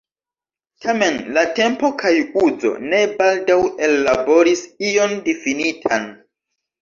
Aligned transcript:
Tamen 0.83 1.19
"la 1.35 1.41
tempo 1.59 1.89
kaj 2.03 2.13
uzo" 2.45 2.71
ne 2.93 3.01
baldaŭ 3.19 3.59
ellaboris 3.89 4.63
ion 4.93 5.13
difinitan. 5.29 6.09